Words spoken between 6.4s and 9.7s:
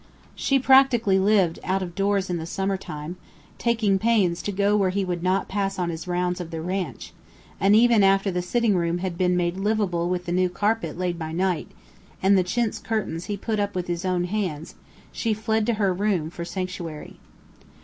of the ranch; and even after the sitting room had been made